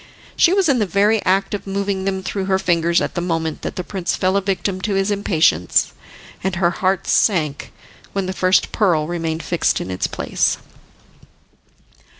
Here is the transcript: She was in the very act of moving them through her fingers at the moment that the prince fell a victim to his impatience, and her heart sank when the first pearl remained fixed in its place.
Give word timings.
She 0.35 0.51
was 0.51 0.67
in 0.67 0.79
the 0.79 0.87
very 0.87 1.23
act 1.25 1.53
of 1.53 1.67
moving 1.67 2.05
them 2.05 2.23
through 2.23 2.45
her 2.45 2.57
fingers 2.57 3.01
at 3.01 3.13
the 3.13 3.21
moment 3.21 3.61
that 3.61 3.75
the 3.75 3.83
prince 3.83 4.15
fell 4.15 4.35
a 4.35 4.41
victim 4.41 4.81
to 4.81 4.95
his 4.95 5.11
impatience, 5.11 5.93
and 6.43 6.55
her 6.55 6.71
heart 6.71 7.05
sank 7.05 7.71
when 8.11 8.25
the 8.25 8.33
first 8.33 8.71
pearl 8.71 9.05
remained 9.05 9.43
fixed 9.43 9.79
in 9.79 9.91
its 9.91 10.07
place. 10.07 10.57